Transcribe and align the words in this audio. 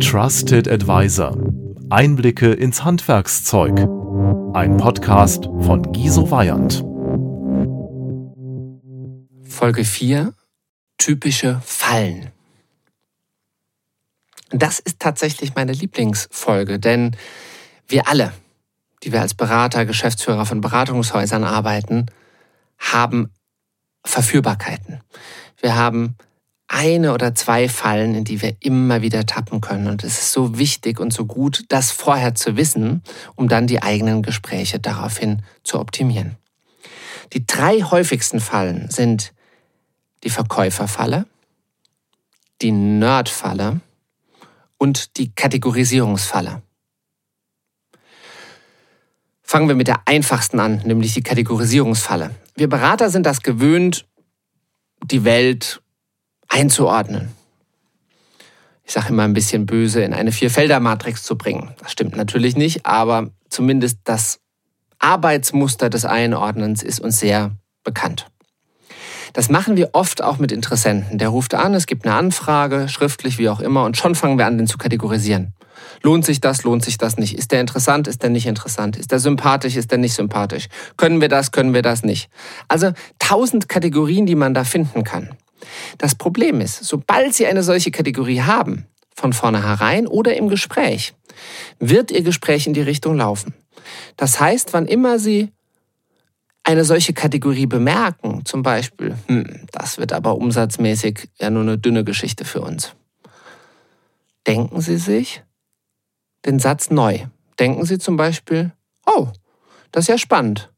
Trusted 0.00 0.68
Advisor. 0.68 1.36
Einblicke 1.88 2.52
ins 2.52 2.82
Handwerkszeug. 2.82 3.78
Ein 4.52 4.76
Podcast 4.76 5.44
von 5.60 5.92
Giso 5.92 6.30
Weyand. 6.32 6.84
Folge 9.48 9.84
4. 9.84 10.34
Typische 10.98 11.60
Fallen. 11.64 12.30
Das 14.50 14.80
ist 14.80 14.98
tatsächlich 14.98 15.54
meine 15.54 15.72
Lieblingsfolge, 15.72 16.80
denn 16.80 17.16
wir 17.86 18.08
alle, 18.08 18.32
die 19.04 19.12
wir 19.12 19.20
als 19.20 19.34
Berater, 19.34 19.86
Geschäftsführer 19.86 20.44
von 20.44 20.60
Beratungshäusern 20.60 21.44
arbeiten, 21.44 22.06
haben 22.78 23.30
Verführbarkeiten. 24.04 25.00
Wir 25.60 25.76
haben 25.76 26.16
eine 26.68 27.12
oder 27.12 27.34
zwei 27.34 27.68
Fallen, 27.68 28.14
in 28.14 28.24
die 28.24 28.40
wir 28.42 28.56
immer 28.60 29.02
wieder 29.02 29.26
tappen 29.26 29.60
können. 29.60 29.86
Und 29.86 30.02
es 30.02 30.18
ist 30.18 30.32
so 30.32 30.58
wichtig 30.58 30.98
und 30.98 31.12
so 31.12 31.26
gut, 31.26 31.64
das 31.68 31.90
vorher 31.90 32.34
zu 32.34 32.56
wissen, 32.56 33.02
um 33.34 33.48
dann 33.48 33.66
die 33.66 33.82
eigenen 33.82 34.22
Gespräche 34.22 34.78
daraufhin 34.78 35.42
zu 35.62 35.78
optimieren. 35.78 36.36
Die 37.32 37.46
drei 37.46 37.80
häufigsten 37.80 38.40
Fallen 38.40 38.90
sind 38.90 39.32
die 40.22 40.30
Verkäuferfalle, 40.30 41.26
die 42.62 42.72
Nerdfalle 42.72 43.80
und 44.78 45.16
die 45.18 45.34
Kategorisierungsfalle. 45.34 46.62
Fangen 49.42 49.68
wir 49.68 49.74
mit 49.74 49.88
der 49.88 50.02
einfachsten 50.06 50.58
an, 50.58 50.82
nämlich 50.84 51.14
die 51.14 51.22
Kategorisierungsfalle. 51.22 52.34
Wir 52.56 52.68
Berater 52.68 53.10
sind 53.10 53.26
das 53.26 53.42
gewöhnt, 53.42 54.06
die 55.04 55.24
Welt 55.24 55.82
einzuordnen. 56.54 57.30
Ich 58.84 58.92
sage 58.92 59.08
immer 59.08 59.24
ein 59.24 59.32
bisschen 59.32 59.66
böse, 59.66 60.02
in 60.02 60.14
eine 60.14 60.30
Vierfelder-Matrix 60.30 61.24
zu 61.24 61.36
bringen. 61.36 61.74
Das 61.80 61.90
stimmt 61.90 62.16
natürlich 62.16 62.54
nicht, 62.54 62.86
aber 62.86 63.30
zumindest 63.48 63.98
das 64.04 64.38
Arbeitsmuster 64.98 65.90
des 65.90 66.04
Einordnens 66.04 66.82
ist 66.82 67.00
uns 67.00 67.18
sehr 67.18 67.56
bekannt. 67.82 68.26
Das 69.32 69.48
machen 69.48 69.76
wir 69.76 69.90
oft 69.94 70.22
auch 70.22 70.38
mit 70.38 70.52
Interessenten. 70.52 71.18
Der 71.18 71.28
ruft 71.28 71.54
an, 71.54 71.74
es 71.74 71.86
gibt 71.86 72.06
eine 72.06 72.14
Anfrage, 72.14 72.88
schriftlich 72.88 73.38
wie 73.38 73.48
auch 73.48 73.60
immer, 73.60 73.84
und 73.84 73.96
schon 73.96 74.14
fangen 74.14 74.38
wir 74.38 74.46
an, 74.46 74.58
den 74.58 74.68
zu 74.68 74.78
kategorisieren. 74.78 75.54
Lohnt 76.02 76.24
sich 76.24 76.40
das, 76.40 76.62
lohnt 76.62 76.84
sich 76.84 76.98
das 76.98 77.16
nicht? 77.16 77.36
Ist 77.36 77.50
der 77.50 77.60
interessant, 77.60 78.06
ist 78.06 78.22
der 78.22 78.30
nicht 78.30 78.46
interessant? 78.46 78.96
Ist 78.96 79.10
der 79.10 79.18
sympathisch, 79.18 79.74
ist 79.74 79.90
der 79.90 79.98
nicht 79.98 80.14
sympathisch? 80.14 80.68
Können 80.96 81.20
wir 81.20 81.28
das, 81.28 81.50
können 81.50 81.74
wir 81.74 81.82
das 81.82 82.04
nicht? 82.04 82.28
Also 82.68 82.92
tausend 83.18 83.68
Kategorien, 83.68 84.26
die 84.26 84.36
man 84.36 84.54
da 84.54 84.62
finden 84.62 85.02
kann. 85.02 85.30
Das 85.98 86.14
Problem 86.14 86.60
ist, 86.60 86.84
sobald 86.84 87.34
Sie 87.34 87.46
eine 87.46 87.62
solche 87.62 87.90
Kategorie 87.90 88.42
haben, 88.42 88.86
von 89.14 89.32
vornherein 89.32 90.06
oder 90.06 90.36
im 90.36 90.48
Gespräch, 90.48 91.14
wird 91.78 92.10
Ihr 92.10 92.22
Gespräch 92.22 92.66
in 92.66 92.74
die 92.74 92.82
Richtung 92.82 93.16
laufen. 93.16 93.54
Das 94.16 94.40
heißt, 94.40 94.72
wann 94.72 94.86
immer 94.86 95.18
Sie 95.18 95.52
eine 96.64 96.84
solche 96.84 97.12
Kategorie 97.12 97.66
bemerken, 97.66 98.44
zum 98.44 98.62
Beispiel, 98.62 99.16
hm, 99.26 99.66
das 99.70 99.98
wird 99.98 100.12
aber 100.12 100.36
umsatzmäßig 100.36 101.28
ja 101.38 101.50
nur 101.50 101.62
eine 101.62 101.78
dünne 101.78 102.04
Geschichte 102.04 102.44
für 102.44 102.62
uns. 102.62 102.94
Denken 104.46 104.80
Sie 104.80 104.96
sich 104.96 105.42
den 106.44 106.58
Satz 106.58 106.90
neu. 106.90 107.20
Denken 107.58 107.84
Sie 107.84 107.98
zum 107.98 108.16
Beispiel, 108.16 108.72
oh, 109.06 109.28
das 109.92 110.04
ist 110.04 110.08
ja 110.08 110.18
spannend. 110.18 110.72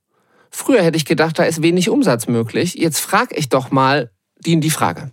Früher 0.50 0.82
hätte 0.82 0.96
ich 0.96 1.04
gedacht, 1.04 1.38
da 1.38 1.44
ist 1.44 1.62
wenig 1.62 1.88
Umsatz 1.88 2.28
möglich. 2.28 2.74
Jetzt 2.74 3.00
frage 3.00 3.34
ich 3.36 3.48
doch 3.48 3.70
mal 3.70 4.10
die 4.38 4.58
die 4.60 4.70
Frage. 4.70 5.10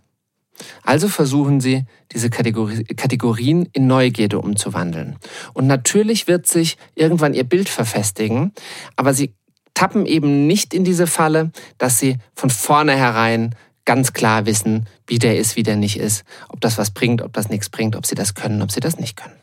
Also 0.83 1.07
versuchen 1.07 1.59
Sie, 1.59 1.85
diese 2.11 2.29
Kategori 2.29 2.83
Kategorien 2.95 3.67
in 3.73 3.87
Neugierde 3.87 4.39
umzuwandeln. 4.39 5.17
Und 5.53 5.67
natürlich 5.67 6.27
wird 6.27 6.47
sich 6.47 6.77
irgendwann 6.95 7.33
Ihr 7.33 7.43
Bild 7.43 7.69
verfestigen, 7.69 8.53
aber 8.95 9.13
Sie 9.13 9.33
tappen 9.73 10.05
eben 10.05 10.45
nicht 10.45 10.73
in 10.73 10.83
diese 10.83 11.07
Falle, 11.07 11.51
dass 11.77 11.99
Sie 11.99 12.17
von 12.35 12.49
vornherein 12.49 13.55
ganz 13.85 14.13
klar 14.13 14.45
wissen, 14.45 14.87
wie 15.07 15.19
der 15.19 15.37
ist, 15.37 15.55
wie 15.55 15.63
der 15.63 15.75
nicht 15.75 15.99
ist, 15.99 16.23
ob 16.49 16.61
das 16.61 16.77
was 16.77 16.91
bringt, 16.91 17.21
ob 17.21 17.33
das 17.33 17.49
nichts 17.49 17.69
bringt, 17.69 17.95
ob 17.95 18.05
Sie 18.05 18.15
das 18.15 18.35
können, 18.35 18.61
ob 18.61 18.71
Sie 18.71 18.79
das 18.79 18.97
nicht 18.97 19.17
können. 19.17 19.35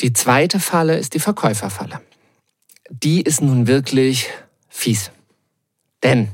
Die 0.00 0.12
zweite 0.12 0.60
Falle 0.60 0.98
ist 0.98 1.14
die 1.14 1.20
Verkäuferfalle. 1.20 2.02
Die 2.90 3.22
ist 3.22 3.40
nun 3.40 3.66
wirklich 3.66 4.28
fies. 4.68 5.10
Denn 6.06 6.28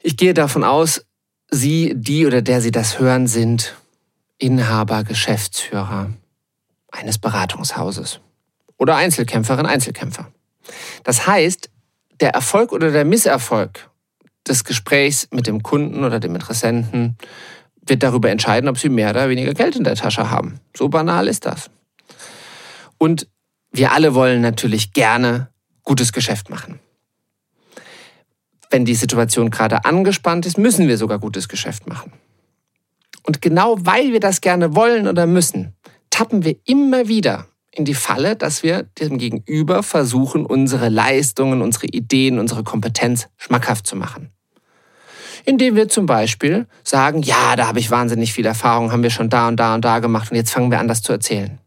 ich 0.00 0.16
gehe 0.16 0.34
davon 0.34 0.64
aus, 0.64 1.04
Sie, 1.52 1.94
die 1.96 2.26
oder 2.26 2.42
der 2.42 2.60
Sie 2.60 2.72
das 2.72 2.98
hören, 2.98 3.28
sind 3.28 3.76
Inhaber, 4.38 5.04
Geschäftsführer 5.04 6.10
eines 6.90 7.18
Beratungshauses 7.18 8.20
oder 8.76 8.96
Einzelkämpferin, 8.96 9.66
Einzelkämpfer. 9.66 10.32
Das 11.04 11.28
heißt, 11.28 11.70
der 12.18 12.30
Erfolg 12.30 12.72
oder 12.72 12.90
der 12.90 13.04
Misserfolg 13.04 13.88
des 14.48 14.64
Gesprächs 14.64 15.28
mit 15.30 15.46
dem 15.46 15.62
Kunden 15.62 16.02
oder 16.02 16.18
dem 16.18 16.34
Interessenten 16.34 17.16
wird 17.86 18.02
darüber 18.02 18.30
entscheiden, 18.30 18.68
ob 18.68 18.78
Sie 18.78 18.88
mehr 18.88 19.10
oder 19.10 19.28
weniger 19.28 19.54
Geld 19.54 19.76
in 19.76 19.84
der 19.84 19.94
Tasche 19.94 20.30
haben. 20.30 20.60
So 20.76 20.88
banal 20.88 21.28
ist 21.28 21.46
das. 21.46 21.70
Und 22.98 23.28
wir 23.70 23.92
alle 23.92 24.14
wollen 24.14 24.40
natürlich 24.40 24.92
gerne 24.92 25.50
gutes 25.84 26.12
Geschäft 26.12 26.50
machen 26.50 26.80
wenn 28.70 28.84
die 28.84 28.94
Situation 28.94 29.50
gerade 29.50 29.84
angespannt 29.84 30.46
ist, 30.46 30.56
müssen 30.56 30.88
wir 30.88 30.96
sogar 30.96 31.18
gutes 31.18 31.48
Geschäft 31.48 31.88
machen. 31.88 32.12
Und 33.24 33.42
genau 33.42 33.76
weil 33.80 34.12
wir 34.12 34.20
das 34.20 34.40
gerne 34.40 34.74
wollen 34.74 35.06
oder 35.06 35.26
müssen, 35.26 35.74
tappen 36.08 36.44
wir 36.44 36.56
immer 36.64 37.08
wieder 37.08 37.46
in 37.72 37.84
die 37.84 37.94
Falle, 37.94 38.36
dass 38.36 38.62
wir 38.62 38.84
dem 38.98 39.18
Gegenüber 39.18 39.82
versuchen, 39.82 40.44
unsere 40.44 40.88
Leistungen, 40.88 41.62
unsere 41.62 41.86
Ideen, 41.86 42.38
unsere 42.38 42.64
Kompetenz 42.64 43.28
schmackhaft 43.36 43.86
zu 43.86 43.96
machen. 43.96 44.30
Indem 45.44 45.76
wir 45.76 45.88
zum 45.88 46.06
Beispiel 46.06 46.66
sagen, 46.82 47.22
ja, 47.22 47.56
da 47.56 47.66
habe 47.66 47.78
ich 47.78 47.90
wahnsinnig 47.90 48.32
viel 48.32 48.46
Erfahrung, 48.46 48.92
haben 48.92 49.02
wir 49.02 49.10
schon 49.10 49.30
da 49.30 49.48
und 49.48 49.56
da 49.58 49.74
und 49.74 49.84
da 49.84 50.00
gemacht 50.00 50.30
und 50.30 50.36
jetzt 50.36 50.50
fangen 50.50 50.70
wir 50.70 50.80
an, 50.80 50.88
das 50.88 51.02
zu 51.02 51.12
erzählen. 51.12 51.58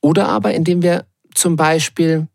Oder 0.00 0.28
aber 0.28 0.54
indem 0.54 0.82
wir 0.82 1.06
zum 1.34 1.56
Beispiel 1.56 2.28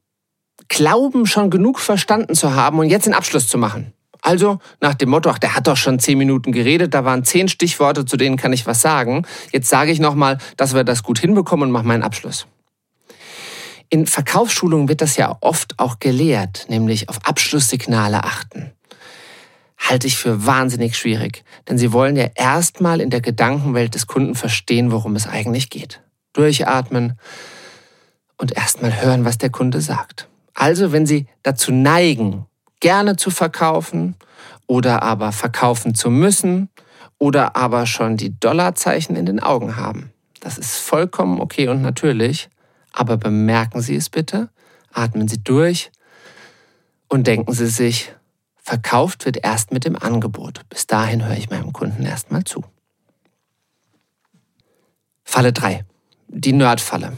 glauben 0.69 1.25
schon 1.25 1.49
genug 1.49 1.79
verstanden 1.79 2.35
zu 2.35 2.55
haben 2.55 2.79
und 2.79 2.89
jetzt 2.89 3.05
den 3.05 3.13
Abschluss 3.13 3.47
zu 3.47 3.57
machen. 3.57 3.93
Also 4.21 4.59
nach 4.81 4.95
dem 4.95 5.09
Motto, 5.09 5.29
ach, 5.29 5.39
der 5.39 5.55
hat 5.55 5.67
doch 5.67 5.77
schon 5.77 5.99
zehn 5.99 6.17
Minuten 6.17 6.51
geredet, 6.51 6.93
da 6.93 7.05
waren 7.05 7.23
zehn 7.23 7.47
Stichworte, 7.47 8.05
zu 8.05 8.17
denen 8.17 8.37
kann 8.37 8.53
ich 8.53 8.65
was 8.65 8.81
sagen. 8.81 9.25
Jetzt 9.51 9.69
sage 9.69 9.91
ich 9.91 9.99
nochmal, 9.99 10.37
dass 10.57 10.73
wir 10.73 10.83
das 10.83 11.03
gut 11.03 11.19
hinbekommen 11.19 11.69
und 11.69 11.71
mache 11.71 11.85
meinen 11.85 12.03
Abschluss. 12.03 12.45
In 13.89 14.05
Verkaufsschulungen 14.05 14.87
wird 14.87 15.01
das 15.01 15.17
ja 15.17 15.35
oft 15.41 15.79
auch 15.79 15.99
gelehrt, 15.99 16.67
nämlich 16.69 17.09
auf 17.09 17.25
Abschlusssignale 17.25 18.23
achten. 18.23 18.71
Halte 19.79 20.05
ich 20.05 20.17
für 20.17 20.45
wahnsinnig 20.45 20.97
schwierig, 20.97 21.43
denn 21.67 21.77
sie 21.77 21.93
wollen 21.93 22.15
ja 22.15 22.27
erstmal 22.35 23.01
in 23.01 23.09
der 23.09 23.21
Gedankenwelt 23.21 23.95
des 23.95 24.05
Kunden 24.05 24.35
verstehen, 24.35 24.91
worum 24.91 25.15
es 25.15 25.25
eigentlich 25.25 25.69
geht. 25.69 26.01
Durchatmen 26.33 27.17
und 28.37 28.55
erstmal 28.55 29.01
hören, 29.01 29.25
was 29.25 29.37
der 29.37 29.49
Kunde 29.49 29.81
sagt. 29.81 30.27
Also 30.59 30.91
wenn 30.91 31.05
Sie 31.05 31.25
dazu 31.41 31.71
neigen, 31.71 32.45
gerne 32.81 33.15
zu 33.15 33.31
verkaufen 33.31 34.15
oder 34.67 35.03
aber 35.03 35.31
verkaufen 35.31 35.95
zu 35.95 36.09
müssen 36.09 36.69
oder 37.17 37.55
aber 37.55 37.85
schon 37.85 38.17
die 38.17 38.37
Dollarzeichen 38.37 39.15
in 39.15 39.25
den 39.25 39.39
Augen 39.39 39.77
haben. 39.77 40.11
Das 40.41 40.57
ist 40.57 40.75
vollkommen 40.75 41.39
okay 41.39 41.69
und 41.69 41.81
natürlich, 41.81 42.49
aber 42.91 43.15
bemerken 43.15 43.79
Sie 43.79 43.95
es 43.95 44.09
bitte, 44.09 44.49
atmen 44.91 45.29
Sie 45.29 45.41
durch 45.41 45.91
und 47.07 47.25
denken 47.27 47.53
Sie 47.53 47.67
sich, 47.67 48.13
verkauft 48.57 49.25
wird 49.25 49.37
erst 49.41 49.71
mit 49.71 49.85
dem 49.85 49.95
Angebot. 49.95 50.67
Bis 50.67 50.87
dahin 50.87 51.25
höre 51.25 51.37
ich 51.37 51.49
meinem 51.49 51.71
Kunden 51.71 52.03
erstmal 52.03 52.43
zu. 52.43 52.65
Falle 55.23 55.53
3. 55.53 55.85
Die 56.27 56.51
Nerdfalle. 56.51 57.13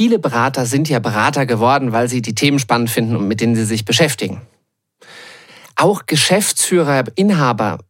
Viele 0.00 0.18
Berater 0.18 0.64
sind 0.64 0.88
ja 0.88 0.98
Berater 0.98 1.44
geworden, 1.44 1.92
weil 1.92 2.08
sie 2.08 2.22
die 2.22 2.34
Themen 2.34 2.58
spannend 2.58 2.88
finden 2.88 3.16
und 3.16 3.28
mit 3.28 3.42
denen 3.42 3.54
sie 3.54 3.66
sich 3.66 3.84
beschäftigen. 3.84 4.40
Auch 5.76 6.06
Geschäftsführer, 6.06 7.04
Inhaber 7.16 7.80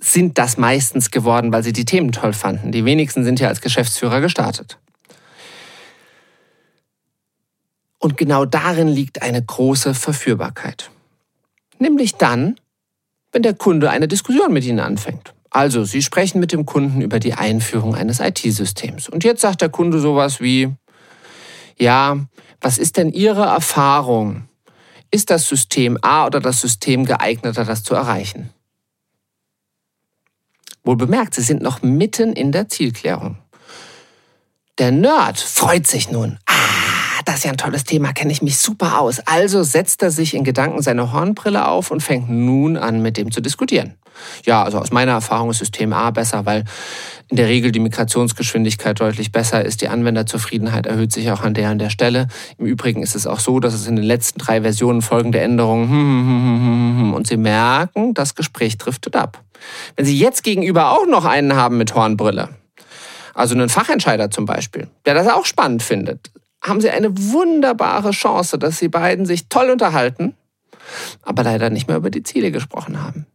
sind 0.00 0.38
das 0.38 0.56
meistens 0.56 1.10
geworden, 1.10 1.52
weil 1.52 1.62
sie 1.62 1.74
die 1.74 1.84
Themen 1.84 2.12
toll 2.12 2.32
fanden. 2.32 2.72
Die 2.72 2.86
wenigsten 2.86 3.24
sind 3.24 3.40
ja 3.40 3.48
als 3.48 3.60
Geschäftsführer 3.60 4.22
gestartet. 4.22 4.78
Und 7.98 8.16
genau 8.16 8.46
darin 8.46 8.88
liegt 8.88 9.20
eine 9.20 9.44
große 9.44 9.92
Verführbarkeit. 9.92 10.90
Nämlich 11.78 12.14
dann, 12.14 12.58
wenn 13.32 13.42
der 13.42 13.52
Kunde 13.52 13.90
eine 13.90 14.08
Diskussion 14.08 14.50
mit 14.54 14.64
Ihnen 14.64 14.80
anfängt. 14.80 15.34
Also, 15.50 15.84
Sie 15.84 16.00
sprechen 16.00 16.40
mit 16.40 16.52
dem 16.52 16.64
Kunden 16.64 17.02
über 17.02 17.18
die 17.18 17.34
Einführung 17.34 17.94
eines 17.94 18.20
IT-Systems. 18.20 19.10
Und 19.10 19.24
jetzt 19.24 19.42
sagt 19.42 19.60
der 19.60 19.68
Kunde 19.68 20.00
sowas 20.00 20.40
wie, 20.40 20.72
ja, 21.80 22.18
was 22.60 22.78
ist 22.78 22.96
denn 22.96 23.10
Ihre 23.10 23.46
Erfahrung? 23.46 24.48
Ist 25.10 25.30
das 25.30 25.48
System 25.48 25.98
A 26.02 26.26
oder 26.26 26.40
das 26.40 26.60
System 26.60 27.04
geeigneter, 27.04 27.64
das 27.64 27.82
zu 27.82 27.94
erreichen? 27.94 28.50
Wohl 30.84 30.96
bemerkt, 30.96 31.34
Sie 31.34 31.42
sind 31.42 31.62
noch 31.62 31.82
mitten 31.82 32.32
in 32.32 32.52
der 32.52 32.68
Zielklärung. 32.68 33.38
Der 34.78 34.92
Nerd 34.92 35.38
freut 35.38 35.86
sich 35.86 36.10
nun. 36.10 36.38
Das 37.30 37.38
ist 37.38 37.44
ja 37.44 37.52
ein 37.52 37.58
tolles 37.58 37.84
Thema, 37.84 38.12
kenne 38.12 38.32
ich 38.32 38.42
mich 38.42 38.58
super 38.58 38.98
aus. 38.98 39.20
Also 39.24 39.62
setzt 39.62 40.02
er 40.02 40.10
sich 40.10 40.34
in 40.34 40.42
Gedanken 40.42 40.82
seine 40.82 41.12
Hornbrille 41.12 41.68
auf 41.68 41.92
und 41.92 42.02
fängt 42.02 42.28
nun 42.28 42.76
an, 42.76 43.02
mit 43.02 43.16
dem 43.16 43.30
zu 43.30 43.40
diskutieren. 43.40 43.94
Ja, 44.44 44.64
also 44.64 44.78
aus 44.78 44.90
meiner 44.90 45.12
Erfahrung 45.12 45.50
ist 45.50 45.58
System 45.58 45.92
A 45.92 46.10
besser, 46.10 46.44
weil 46.44 46.64
in 47.28 47.36
der 47.36 47.46
Regel 47.46 47.70
die 47.70 47.78
Migrationsgeschwindigkeit 47.78 48.98
deutlich 48.98 49.30
besser 49.30 49.64
ist. 49.64 49.80
Die 49.80 49.86
Anwenderzufriedenheit 49.86 50.86
erhöht 50.86 51.12
sich 51.12 51.30
auch 51.30 51.42
an 51.42 51.54
der 51.54 51.68
an 51.68 51.78
der 51.78 51.90
Stelle. 51.90 52.26
Im 52.58 52.66
Übrigen 52.66 53.00
ist 53.00 53.14
es 53.14 53.28
auch 53.28 53.38
so, 53.38 53.60
dass 53.60 53.74
es 53.74 53.86
in 53.86 53.94
den 53.94 54.04
letzten 54.04 54.40
drei 54.40 54.62
Versionen 54.62 55.00
folgende 55.00 55.38
Änderungen 55.38 57.14
und 57.14 57.28
Sie 57.28 57.36
merken, 57.36 58.12
das 58.12 58.34
Gespräch 58.34 58.76
driftet 58.76 59.14
ab. 59.14 59.40
Wenn 59.94 60.04
Sie 60.04 60.18
jetzt 60.18 60.42
gegenüber 60.42 60.90
auch 60.90 61.06
noch 61.06 61.26
einen 61.26 61.54
haben 61.54 61.78
mit 61.78 61.94
Hornbrille, 61.94 62.48
also 63.34 63.54
einen 63.54 63.68
Fachentscheider 63.68 64.32
zum 64.32 64.46
Beispiel, 64.46 64.88
der 65.06 65.14
das 65.14 65.28
auch 65.28 65.46
spannend 65.46 65.84
findet, 65.84 66.32
haben 66.62 66.80
Sie 66.80 66.90
eine 66.90 67.16
wunderbare 67.16 68.10
Chance, 68.10 68.58
dass 68.58 68.78
Sie 68.78 68.88
beiden 68.88 69.26
sich 69.26 69.48
toll 69.48 69.70
unterhalten, 69.70 70.34
aber 71.22 71.42
leider 71.42 71.70
nicht 71.70 71.88
mehr 71.88 71.96
über 71.96 72.10
die 72.10 72.22
Ziele 72.22 72.50
gesprochen 72.50 73.02
haben. 73.02 73.26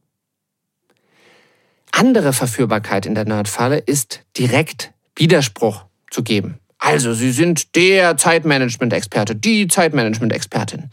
Andere 1.92 2.34
Verführbarkeit 2.34 3.06
in 3.06 3.16
der 3.16 3.26
Nerdfalle 3.26 3.78
ist 3.78 4.22
direkt 4.38 4.92
Widerspruch 5.16 5.86
zu 6.12 6.24
geben. 6.24 6.60
Also, 6.78 7.14
Sie 7.14 7.32
sind 7.32 7.76
der 7.76 8.18
Zeitmanagement-Experte, 8.18 9.36
die 9.36 9.68
Zeitmanagement-Expertin. 9.68 10.92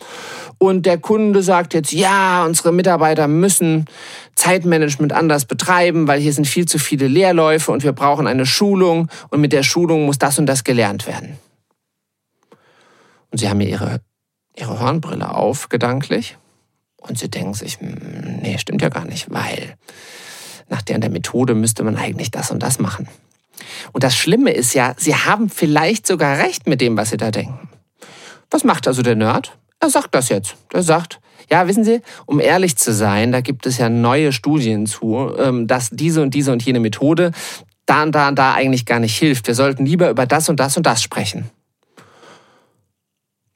Und 0.58 0.86
der 0.86 0.98
Kunde 0.98 1.42
sagt 1.42 1.74
jetzt, 1.74 1.92
ja, 1.92 2.44
unsere 2.46 2.72
Mitarbeiter 2.72 3.26
müssen 3.26 3.86
Zeitmanagement 4.36 5.12
anders 5.12 5.44
betreiben, 5.44 6.06
weil 6.06 6.20
hier 6.20 6.32
sind 6.32 6.46
viel 6.46 6.66
zu 6.66 6.78
viele 6.78 7.08
Leerläufe 7.08 7.72
und 7.72 7.82
wir 7.82 7.92
brauchen 7.92 8.28
eine 8.28 8.46
Schulung 8.46 9.08
und 9.28 9.40
mit 9.40 9.52
der 9.52 9.64
Schulung 9.64 10.06
muss 10.06 10.18
das 10.18 10.38
und 10.38 10.46
das 10.46 10.62
gelernt 10.62 11.06
werden. 11.06 11.36
Und 13.32 13.38
Sie 13.38 13.48
haben 13.48 13.58
hier 13.60 13.70
Ihre, 13.70 14.00
Ihre 14.56 14.78
Hornbrille 14.78 15.34
auf, 15.34 15.68
gedanklich. 15.68 16.36
Und 16.98 17.18
Sie 17.18 17.28
denken 17.28 17.54
sich, 17.54 17.80
hm, 17.80 18.38
nee, 18.42 18.58
stimmt 18.58 18.82
ja 18.82 18.90
gar 18.90 19.04
nicht, 19.04 19.30
weil 19.30 19.74
nach 20.68 20.82
der, 20.82 20.98
der 20.98 21.10
Methode 21.10 21.54
müsste 21.54 21.82
man 21.82 21.96
eigentlich 21.96 22.30
das 22.30 22.50
und 22.50 22.62
das 22.62 22.78
machen. 22.78 23.08
Und 23.92 24.04
das 24.04 24.16
Schlimme 24.16 24.52
ist 24.52 24.74
ja, 24.74 24.94
Sie 24.96 25.16
haben 25.16 25.48
vielleicht 25.50 26.06
sogar 26.06 26.38
recht 26.38 26.68
mit 26.68 26.80
dem, 26.80 26.96
was 26.96 27.10
Sie 27.10 27.16
da 27.16 27.30
denken. 27.30 27.68
Was 28.50 28.64
macht 28.64 28.86
also 28.86 29.02
der 29.02 29.16
Nerd? 29.16 29.56
Er 29.80 29.90
sagt 29.90 30.14
das 30.14 30.28
jetzt. 30.28 30.56
Er 30.72 30.82
sagt, 30.82 31.20
ja, 31.50 31.66
wissen 31.66 31.84
Sie, 31.84 32.02
um 32.26 32.38
ehrlich 32.38 32.76
zu 32.76 32.92
sein, 32.92 33.32
da 33.32 33.40
gibt 33.40 33.66
es 33.66 33.78
ja 33.78 33.88
neue 33.88 34.32
Studien 34.32 34.86
zu, 34.86 35.34
ähm, 35.38 35.66
dass 35.66 35.90
diese 35.90 36.22
und 36.22 36.34
diese 36.34 36.52
und 36.52 36.62
jene 36.62 36.80
Methode 36.80 37.32
da 37.86 38.02
und 38.02 38.12
da 38.12 38.28
und 38.28 38.38
da 38.38 38.54
eigentlich 38.54 38.86
gar 38.86 39.00
nicht 39.00 39.18
hilft. 39.18 39.46
Wir 39.46 39.54
sollten 39.54 39.84
lieber 39.84 40.08
über 40.10 40.26
das 40.26 40.48
und 40.48 40.60
das 40.60 40.76
und 40.76 40.86
das 40.86 41.02
sprechen. 41.02 41.50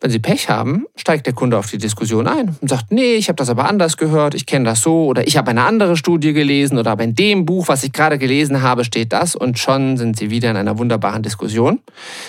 Wenn 0.06 0.12
Sie 0.12 0.20
Pech 0.20 0.48
haben, 0.48 0.86
steigt 0.94 1.26
der 1.26 1.32
Kunde 1.32 1.58
auf 1.58 1.68
die 1.68 1.78
Diskussion 1.78 2.28
ein 2.28 2.56
und 2.60 2.68
sagt, 2.68 2.92
nee, 2.92 3.16
ich 3.16 3.26
habe 3.26 3.34
das 3.34 3.48
aber 3.48 3.68
anders 3.68 3.96
gehört, 3.96 4.36
ich 4.36 4.46
kenne 4.46 4.64
das 4.64 4.80
so 4.80 5.06
oder 5.06 5.26
ich 5.26 5.36
habe 5.36 5.50
eine 5.50 5.64
andere 5.64 5.96
Studie 5.96 6.32
gelesen 6.32 6.78
oder 6.78 6.92
aber 6.92 7.02
in 7.02 7.16
dem 7.16 7.44
Buch, 7.44 7.66
was 7.66 7.82
ich 7.82 7.90
gerade 7.92 8.16
gelesen 8.16 8.62
habe, 8.62 8.84
steht 8.84 9.12
das 9.12 9.34
und 9.34 9.58
schon 9.58 9.96
sind 9.96 10.16
Sie 10.16 10.30
wieder 10.30 10.48
in 10.48 10.56
einer 10.56 10.78
wunderbaren 10.78 11.24
Diskussion. 11.24 11.80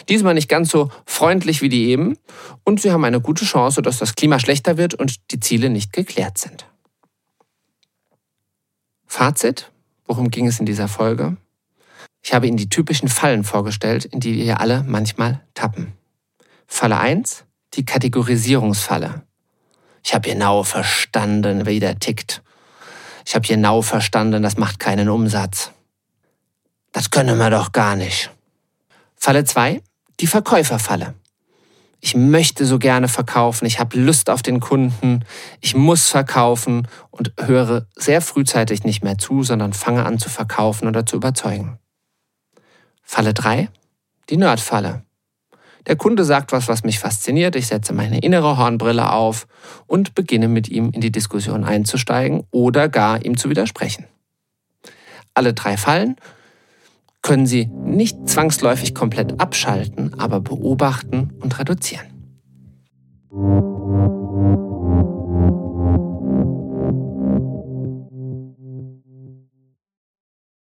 Diesmal 0.09 0.33
nicht 0.33 0.49
ganz 0.49 0.69
so 0.71 0.89
freundlich 1.05 1.61
wie 1.61 1.69
die 1.69 1.89
eben 1.89 2.17
und 2.63 2.81
Sie 2.81 2.91
haben 2.91 3.03
eine 3.03 3.21
gute 3.21 3.45
Chance, 3.45 3.83
dass 3.83 3.99
das 3.99 4.15
Klima 4.15 4.39
schlechter 4.39 4.77
wird 4.77 4.95
und 4.95 5.29
die 5.29 5.39
Ziele 5.39 5.69
nicht 5.69 5.93
geklärt 5.93 6.39
sind. 6.39 6.65
Fazit, 9.05 9.69
worum 10.07 10.31
ging 10.31 10.47
es 10.47 10.59
in 10.59 10.65
dieser 10.65 10.87
Folge? 10.87 11.37
Ich 12.23 12.33
habe 12.33 12.47
Ihnen 12.47 12.57
die 12.57 12.69
typischen 12.69 13.07
Fallen 13.07 13.43
vorgestellt, 13.43 14.05
in 14.05 14.19
die 14.19 14.35
wir 14.35 14.61
alle 14.61 14.83
manchmal 14.87 15.41
tappen. 15.53 15.93
Falle 16.65 16.97
1 16.97 17.43
die 17.73 17.85
Kategorisierungsfalle. 17.85 19.23
Ich 20.03 20.13
habe 20.13 20.29
genau 20.29 20.63
verstanden, 20.63 21.65
wie 21.65 21.79
der 21.79 21.99
tickt. 21.99 22.41
Ich 23.25 23.35
habe 23.35 23.45
genau 23.45 23.81
verstanden, 23.81 24.41
das 24.41 24.57
macht 24.57 24.79
keinen 24.79 25.09
Umsatz. 25.09 25.71
Das 26.93 27.11
können 27.11 27.37
wir 27.37 27.49
doch 27.49 27.73
gar 27.73 27.95
nicht. 27.95 28.31
Falle 29.15 29.43
2, 29.43 29.81
die 30.19 30.27
Verkäuferfalle. 30.27 31.13
Ich 31.99 32.15
möchte 32.15 32.65
so 32.65 32.79
gerne 32.79 33.07
verkaufen, 33.07 33.65
ich 33.65 33.79
habe 33.79 33.99
Lust 33.99 34.29
auf 34.29 34.43
den 34.43 34.59
Kunden, 34.59 35.25
ich 35.61 35.75
muss 35.75 36.07
verkaufen 36.07 36.87
und 37.09 37.33
höre 37.39 37.87
sehr 37.95 38.21
frühzeitig 38.21 38.83
nicht 38.83 39.03
mehr 39.03 39.17
zu, 39.17 39.43
sondern 39.43 39.73
fange 39.73 40.05
an 40.05 40.19
zu 40.19 40.29
verkaufen 40.29 40.87
oder 40.87 41.05
zu 41.05 41.15
überzeugen. 41.15 41.79
Falle 43.01 43.33
3, 43.33 43.69
die 44.29 44.37
Nerdfalle. 44.37 45.06
Der 45.87 45.95
Kunde 45.95 46.25
sagt 46.25 46.51
was, 46.51 46.67
was 46.67 46.83
mich 46.83 46.99
fasziniert. 46.99 47.55
Ich 47.55 47.67
setze 47.67 47.93
meine 47.93 48.19
innere 48.19 48.57
Hornbrille 48.57 49.11
auf 49.11 49.47
und 49.87 50.15
beginne 50.15 50.49
mit 50.49 50.67
ihm 50.67 50.91
in 50.91 51.01
die 51.01 51.11
Diskussion 51.11 51.63
einzusteigen 51.63 52.43
oder 52.51 52.89
gar 52.89 53.23
ihm 53.23 53.37
zu 53.37 53.49
widersprechen. 53.49 54.05
Alle 55.33 55.53
drei 55.53 55.77
Fallen 55.77 56.17
können 57.21 57.45
Sie 57.45 57.65
nicht 57.65 58.27
zwangsläufig 58.27 58.93
komplett 58.95 59.39
abschalten, 59.39 60.13
aber 60.19 60.41
beobachten 60.41 61.33
und 61.39 61.57
reduzieren. 61.59 62.07